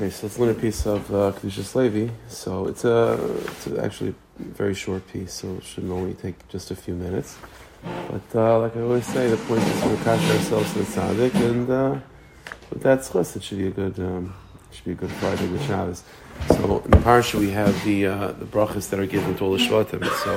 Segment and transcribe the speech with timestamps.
[0.00, 2.10] Okay, so learn a piece of uh, Kedushas Levi.
[2.26, 6.48] So it's a, it's a actually a very short piece, so it should only take
[6.48, 7.36] just a few minutes.
[7.82, 11.34] But uh, like I always say, the point is to attach ourselves to the tzaddik,
[11.34, 11.98] and uh,
[12.70, 14.32] with that tzchus, it should be a good, um,
[14.72, 16.02] should be a good Friday with Shabbos.
[16.48, 19.52] So in the parsha we have the uh, the brachas that are given to all
[19.52, 20.02] the shvatim.
[20.24, 20.32] So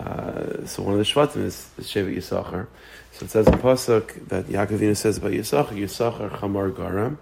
[0.00, 2.66] uh, so one of the shvatim is the Shevet Yisachar.
[3.12, 7.18] So it says in pasuk that Yaakov says about Yisachar, Yisachar Chamar Garam,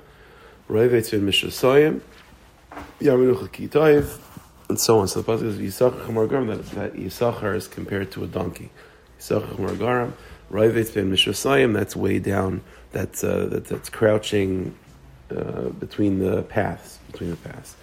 [0.69, 2.03] Roivetz in Mishasoyim,
[3.01, 4.19] Yaminuch Kitoiv,
[4.69, 5.09] and so on.
[5.09, 8.71] So the pasuk is Yisachar Chamar Garam that, that Yisachar is compared to a donkey.
[9.19, 10.13] Yisachar Chamar Garam,
[10.53, 11.73] Roivetz in Mishasoyim.
[11.73, 12.61] That's way down.
[12.93, 14.77] That's uh, that, that's crouching
[15.31, 17.75] uh, between the paths, between the paths.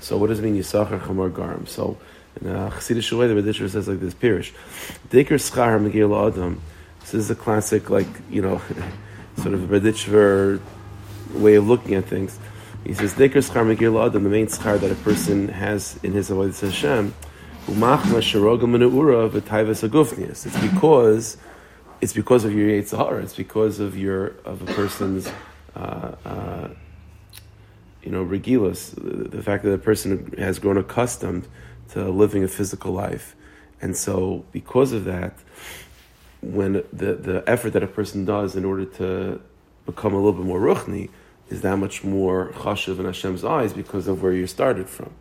[0.00, 1.68] So what does it mean Yisachar Chamar Garam?
[1.68, 1.98] So
[2.40, 4.52] in a Chassidish way, the Radisher says like this: Pirish,
[5.10, 6.62] Diker Schar Megil Adam.
[7.00, 8.62] This is a classic, like you know,
[9.36, 10.60] sort of Raditcher
[11.34, 12.38] way of looking at things.
[12.84, 17.14] He says Schar the main schar that a person has in his avodah Hashem.
[20.46, 21.36] It's because
[22.00, 23.22] it's because of your Yitzhar.
[23.22, 25.30] It's because of your of a person's
[25.76, 26.68] uh, uh,
[28.02, 31.46] you know, regilus, the, the fact that a person has grown accustomed
[31.90, 33.36] to living a physical life.
[33.80, 35.38] And so, because of that,
[36.42, 39.40] when the, the effort that a person does in order to
[39.86, 41.10] become a little bit more ruchni
[41.50, 45.12] is that much more chashuv in Hashem's eyes because of where you started from.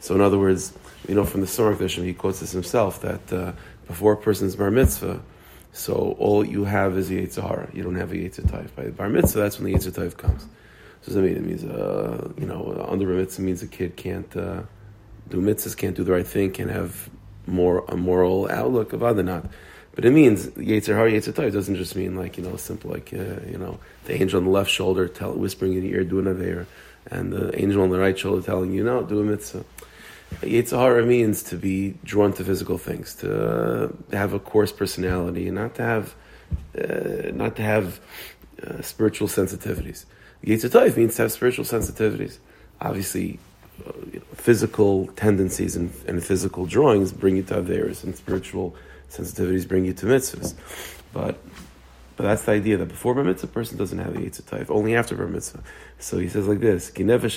[0.00, 0.72] So, in other words,
[1.08, 3.52] you know, from the Sorach Dishim, he quotes this himself that uh,
[3.86, 5.22] before a person's bar mitzvah,
[5.72, 7.72] so all you have is the Yitzhara.
[7.74, 10.42] You don't have a Yitzhar By the bar mitzvah, that's when the Yitzhar comes.
[10.42, 11.36] So does that mean?
[11.36, 14.62] It means, uh, you know, under a mitzvah means a kid can't uh,
[15.28, 17.08] do mitzvahs, can't do the right thing, can have
[17.46, 19.46] more a moral outlook of other not.
[19.94, 23.12] But it means Yetzer Har, Yetzer It doesn't just mean like, you know, simple like,
[23.12, 26.18] uh, you know, the angel on the left shoulder tell, whispering in your ear, do
[26.18, 26.66] an Aveir,
[27.10, 29.64] and the angel on the right shoulder telling you, no, do a mitzvah.
[30.40, 35.56] Yetzer means to be drawn to physical things, to uh, have a coarse personality, and
[35.56, 36.14] not to have,
[36.78, 38.00] uh, not to have
[38.66, 40.06] uh, spiritual sensitivities.
[40.44, 42.38] Yitzhak means to have spiritual sensitivities.
[42.80, 43.38] Obviously,
[43.86, 43.92] uh,
[44.34, 48.74] physical tendencies and, and, physical drawings bring you to Averis, and spiritual
[49.12, 50.54] sensitivities bring you to mitzvahs.
[51.12, 51.38] But
[52.16, 54.70] but that's the idea that before bar mitzvah, a person doesn't have a yitzhak.
[54.70, 55.62] Only after bar mitzvah.
[55.98, 57.28] So he says like this: We know that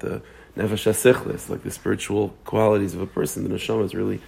[0.00, 0.22] the
[0.56, 4.20] nefesh like the spiritual qualities of a person, the neshama is really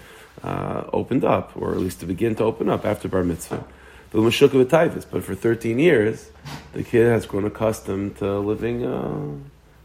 [0.42, 3.64] uh, opened up, or at least to begin to open up after bar mitzvah.
[4.10, 6.30] But the Mushukhavitaivas, but for 13 years,
[6.72, 9.34] the kid has grown accustomed to living uh,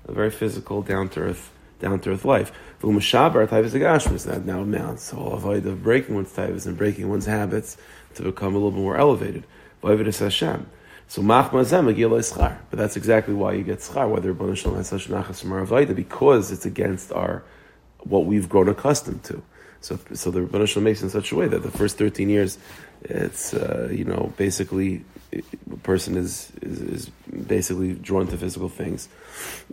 [0.08, 2.52] a very physical, down to earth, down to earth life.
[2.80, 7.78] That now amounts all avoid of breaking one's taivas and breaking one's habits
[8.16, 9.46] to become a little bit more elevated.
[9.84, 10.68] Hashem.
[11.08, 15.42] So machma But that's exactly why you get schar, whether Rabban Shalom has such nachas
[15.42, 17.44] from our because it's against our
[18.00, 19.44] what we've grown accustomed to.
[19.82, 22.60] So, so the Rebbe Shalom makes in such a way that the first 13 years,
[23.02, 25.04] it's, uh, you know, basically,
[25.34, 27.12] a person is, is, is,
[27.48, 29.10] basically drawn to physical things.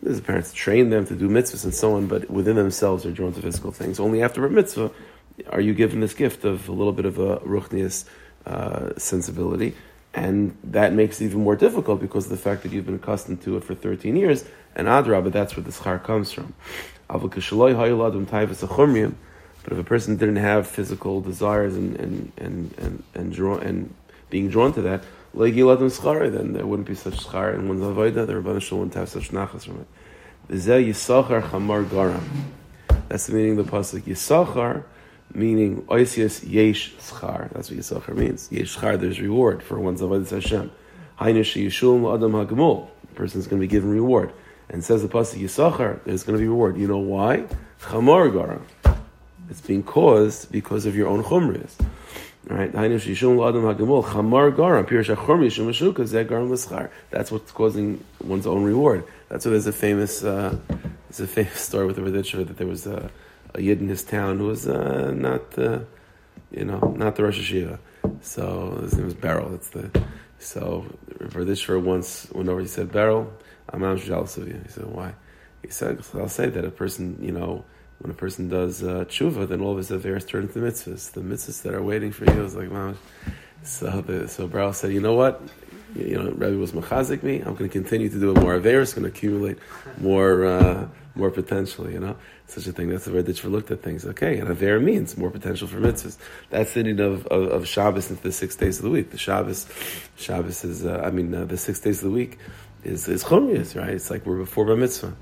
[0.02, 3.34] The parents train them to do mitzvahs and so on, but within themselves they're drawn
[3.34, 4.00] to physical things.
[4.00, 4.90] Only after a mitzvah
[5.50, 8.04] are you given this gift of a little bit of a ruchnius
[8.46, 9.74] uh, sensibility.
[10.14, 13.42] And that makes it even more difficult because of the fact that you've been accustomed
[13.42, 14.44] to it for 13 years.
[14.74, 16.54] And Adra, but that's where the schar comes from.
[19.68, 23.94] But if a person didn't have physical desires and and and and, and draw and
[24.30, 25.02] being drawn to that,
[25.34, 28.26] then there wouldn't be such schar and one's avodah.
[28.26, 29.86] The Rebbeinu Shalom wouldn't have such nachas from it.
[30.54, 32.22] Yisachar chamar garam.
[33.10, 34.04] That's the meaning of the pasuk.
[34.04, 34.84] Yisachar
[35.34, 37.52] meaning oisius yesh schar.
[37.52, 38.50] That's what Yisachar means.
[38.50, 38.98] Yesh schar.
[38.98, 40.70] There's reward for one's avodah Hashem.
[41.20, 42.88] Hainish yishulm adam hagemul.
[43.08, 44.32] The person's going to be given reward.
[44.70, 46.02] And says the pasuk Yisachar.
[46.04, 46.78] There's going to be reward.
[46.78, 47.44] You know why?
[47.82, 48.62] Chamar garam.
[49.50, 51.74] It's being caused because of your own chumrias.
[52.46, 52.72] Right?
[57.10, 59.04] That's what's causing one's own reward.
[59.28, 60.56] That's why there's a famous, uh,
[61.08, 63.10] there's a famous story with the Raditcher that there was a,
[63.54, 65.80] a yid in his town who was uh, not, uh,
[66.50, 67.78] you know, not the Rosh Hashiva.
[68.22, 69.50] So his name was Beryl.
[69.50, 69.90] That's the
[70.38, 70.86] so
[71.18, 72.60] Raditcher once went over.
[72.60, 73.32] He said, "Beryl,
[73.68, 75.14] I'm, I'm jealous of you." He said, "Why?"
[75.62, 77.64] He said, "I'll say that a person, you know."
[77.98, 81.12] When a person does uh, tshuva, then all of his affairs turn into mitzvahs.
[81.12, 82.96] The mitzvahs that are waiting for you is like, man.
[83.64, 85.42] So, the, so Baruch said, you know what?
[85.96, 87.38] You know, Rabbi was machazik me.
[87.38, 89.58] I'm going to continue to do it more It's going to accumulate
[89.98, 91.90] more, uh, more potential.
[91.90, 92.16] You know,
[92.46, 92.88] such a thing.
[92.88, 94.04] That's the way that you looked at things.
[94.04, 96.18] Okay, and aver means more potential for mitzvahs.
[96.50, 99.10] That's the need of, of, of Shabbos into the six days of the week.
[99.10, 99.66] The Shabbos,
[100.16, 102.38] Shabbos is, uh, I mean, uh, the six days of the week
[102.84, 103.90] is is chumrius, right?
[103.90, 105.14] It's like we're before bar mitzvah.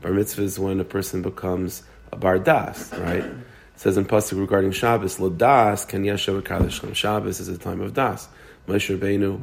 [0.00, 1.82] Bar mitzvah is when a person becomes
[2.12, 3.24] a bar das, right?
[3.24, 3.36] It
[3.76, 6.82] says in pasuk regarding Shabbos, lo das kan yeshav kaddish.
[6.96, 8.28] Shabbos is a time of das.
[8.68, 9.40] Moshe Rabbeinu.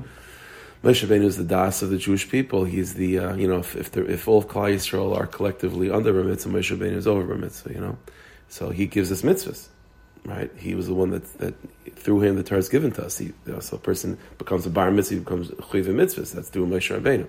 [0.84, 2.64] Moshe Rabbeinu is the das of the Jewish people.
[2.64, 6.24] He's the uh, you know if if, if all of Yisrael are collectively under bar
[6.24, 7.74] mitzvah, Moshe Rabbeinu is over bar mitzvah.
[7.74, 7.98] You know,
[8.48, 9.68] so he gives us mitzvahs
[10.26, 10.52] right?
[10.58, 11.54] He was the one that, that
[11.96, 13.18] through him the Torah is given to us.
[13.18, 16.22] He, you know, so a person becomes a bar mitzvah, he becomes a chayv mitzvah.
[16.22, 17.28] That's through Moshe Rabbeinu.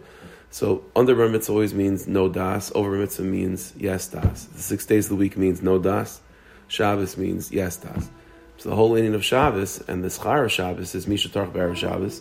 [0.50, 2.72] So under bar mitzvah always means no das.
[2.74, 4.44] Over mitzvah means yes das.
[4.44, 6.20] The six days of the week means no das.
[6.68, 8.08] Shabbos means yes das.
[8.58, 11.74] So the whole meaning of Shabbos and the schar of Shabbos is Misha Tarch Bar
[11.74, 12.20] Shabbos,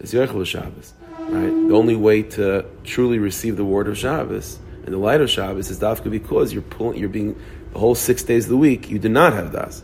[0.00, 0.94] is Yerchel Shabbos.
[1.18, 1.68] Right?
[1.68, 5.70] The only way to truly receive the word of Shabbos and the light of Shabbos
[5.70, 7.38] is dafka because you're pulling, you're being
[7.72, 9.82] the whole six days of the week you do not have das.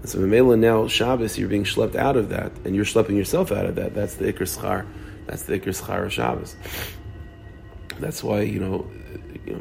[0.00, 3.52] And so Mamela now Shabbos, you're being schlepped out of that, and you're schlepping yourself
[3.52, 3.94] out of that.
[3.94, 4.86] That's the Iker Schar.
[5.26, 6.56] That's the Iker Schar of Shabbos.
[7.98, 8.90] That's why, you know,
[9.44, 9.52] you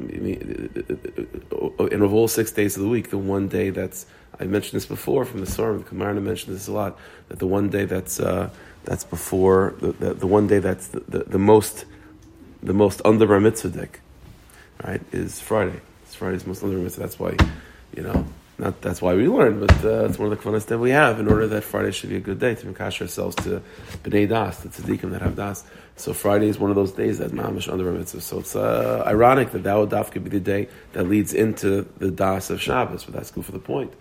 [1.51, 4.06] know, in of all six days of the week, the one day that's
[4.39, 6.97] I mentioned this before from the Surah, the Kamarna mentioned this a lot,
[7.27, 8.50] that the one day that's uh,
[8.85, 11.85] that's before the, the, the, one day that's the, the, the most
[12.63, 13.89] the most under bar mitzvah
[14.83, 15.81] right, is Friday.
[16.03, 17.01] It's Friday's most under mitzvah.
[17.01, 17.35] That's why,
[17.95, 18.25] you know,
[18.59, 21.19] not that's why we learn, but uh, it's one of the kvanas that we have
[21.19, 23.61] in order that Friday should be a good day to encash ourselves to
[24.03, 25.63] b'nei das, the tzaddikim that have das.
[25.95, 28.21] So Friday is one of those days that mamish under mitzvah.
[28.21, 32.11] So it's uh, ironic that that would could be the day that leads into the
[32.11, 33.94] das of Shabbos, but that's good for the point.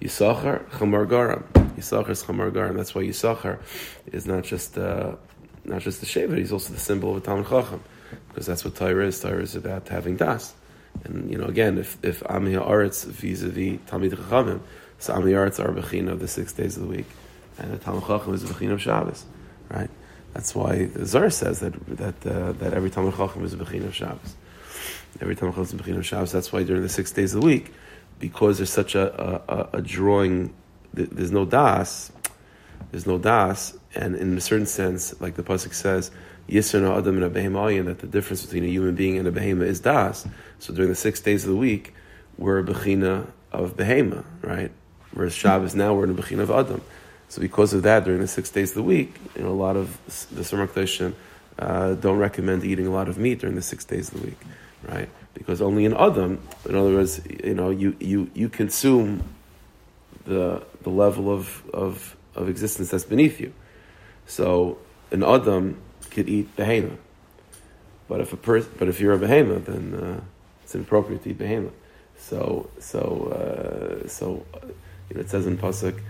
[0.00, 1.42] Yisachar chamar garam.
[1.76, 2.76] Yisachar is chamar garam.
[2.76, 3.58] That's why Yisachar
[4.06, 5.16] is not just uh,
[5.64, 7.82] not just the shaver; he's also the symbol of a Talmud Chacham,
[8.28, 9.18] because that's what Torah is.
[9.20, 10.54] Torah is about having das.
[11.04, 14.60] And you know, again, if if Ami Haaretz vis-a-vis Talmid Chachamim,
[14.98, 17.06] so Ami Haaretz are Bechina of the six days of the week,
[17.58, 19.24] and the Talmud Chacham is a Bechina of Shabbos,
[19.68, 19.90] right?
[20.32, 23.86] That's why the Zohar says that that uh, that every Talmud Chacham is a Bechina
[23.86, 24.34] of Shabbos.
[25.20, 26.32] Every Talmud Chacham is a Bechina of Shabbos.
[26.32, 27.72] That's why during the six days of the week,
[28.18, 30.54] because there's such a, a, a drawing,
[30.92, 32.10] there's no das,
[32.90, 36.10] there's no das, and in a certain sense, like the pasuk says,
[36.48, 39.62] Yisra Adam and a behemayin, that the difference between a human being and a behema
[39.62, 40.26] is das.
[40.58, 41.94] So during the six days of the week,
[42.36, 44.70] we're a bechina of behema, right?
[45.12, 46.82] Whereas Shabbos now we're in a bechina of Adam.
[47.28, 49.76] So because of that, during the six days of the week, you know, a lot
[49.76, 49.98] of
[50.32, 50.68] the Samar
[51.58, 54.40] uh, don't recommend eating a lot of meat during the six days of the week,
[54.88, 55.08] right?
[55.32, 59.22] Because only in Adam, in other words, you know, you, you, you consume
[60.26, 63.52] the, the level of, of, of existence that's beneath you.
[64.26, 64.78] So
[65.10, 65.80] in Adam,
[66.14, 66.96] could eat behema.
[68.08, 70.20] But if a person, but if you're a behema, then uh,
[70.62, 71.70] it's inappropriate to eat behema.
[72.16, 73.00] So, so,
[74.04, 74.46] uh, so,
[75.08, 76.00] you know, it says in pasuk,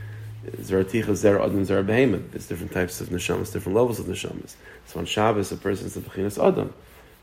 [0.45, 2.31] Zaraticha zer adam zer behema.
[2.31, 4.55] There's different types of neshamas, different levels of neshamas.
[4.87, 6.73] So on Shabbos, a person is a bechinas adam.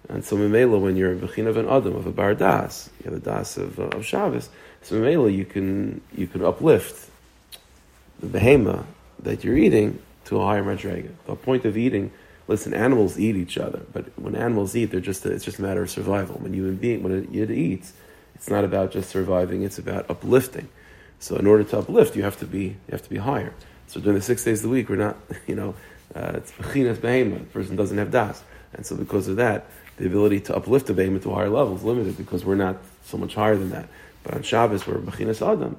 [0.10, 3.12] And so Mimela, when you're a bechin of an adam, of a bar das, you
[3.12, 4.50] have the das of, uh, of Shabbos,
[4.82, 7.10] so Mimela, you can, you can uplift
[8.20, 8.86] the behema
[9.20, 11.12] that you're eating to a higher madrega.
[11.28, 12.12] The point of eating
[12.52, 15.62] Listen, animals eat each other, but when animals eat, they're just a, it's just a
[15.62, 16.36] matter of survival.
[16.36, 17.94] When you being when it, it eats,
[18.36, 20.68] it's not about just surviving; it's about uplifting.
[21.18, 23.54] So, in order to uplift, you have to be you have to be higher.
[23.88, 25.16] So, during the six days of the week, we're not,
[25.48, 25.76] you know,
[26.14, 27.40] uh, it's bechinas behema.
[27.40, 28.44] The person doesn't have das,
[28.74, 31.78] and so because of that, the ability to uplift the behema to a higher level
[31.78, 33.88] is limited because we're not so much higher than that.
[34.24, 35.78] But on Shabbos, we're bechinas adam,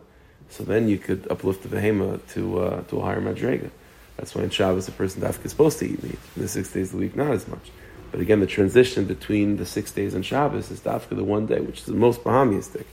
[0.48, 3.70] so then you could uplift the behema to uh, to a higher madrega.
[4.16, 6.18] That's why in Shabbos a person dafka is supposed to eat meat.
[6.36, 7.70] In the six days of the week, not as much.
[8.10, 11.60] But again, the transition between the six days and Shabbos is dafka the one day,
[11.60, 12.84] which is the most bahamiistic,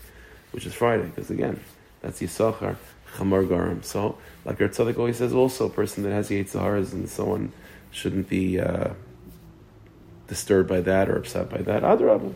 [0.52, 1.60] which is Friday, because again,
[2.02, 2.78] that's Yisachar,
[3.16, 3.84] Chamar Garam.
[3.84, 7.52] So, like our tzaddik always says, also a person that has Yitzharas and so on
[7.92, 8.94] shouldn't be uh,
[10.28, 11.84] disturbed by that or upset by that.
[11.84, 12.34] Adrabah.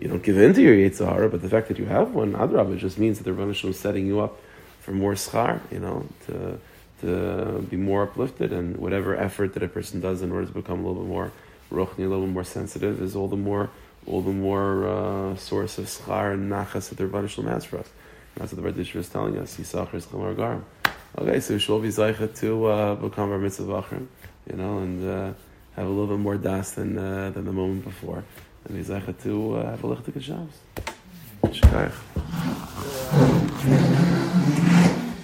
[0.00, 2.78] You don't give in to your Yitzhara, but the fact that you have one, Adrabah,
[2.78, 4.38] just means that the Rebbe is setting you up
[4.80, 6.58] for more schar, you know, to
[7.00, 10.84] to be more uplifted, and whatever effort that a person does in order to become
[10.84, 11.32] a little bit more
[11.70, 13.70] ruchni, a little bit more sensitive, is all the more
[14.06, 17.78] all the more uh, source of schar and nachas that the Rebbe Shalom has for
[17.78, 17.88] us.
[18.34, 19.56] And that's what the Rebbe is telling us.
[19.56, 20.64] Yisachar is chamar garam.
[21.18, 24.06] Okay, so we should be zaycha to uh, become our mitzvah vachrim,
[24.48, 25.32] you know, and uh,
[25.74, 28.24] have a little bit more das than uh, than the moment before,
[28.64, 31.90] and be zaycha to uh, have a lichtig Shabbos.